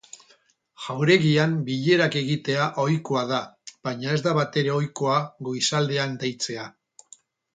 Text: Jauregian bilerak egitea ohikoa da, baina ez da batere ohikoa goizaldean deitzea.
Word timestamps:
Jauregian 0.85 1.51
bilerak 1.67 2.15
egitea 2.21 2.69
ohikoa 2.85 3.23
da, 3.33 3.41
baina 3.89 4.15
ez 4.17 4.19
da 4.29 4.33
batere 4.39 4.73
ohikoa 4.79 5.19
goizaldean 5.49 6.19
deitzea. 6.25 6.65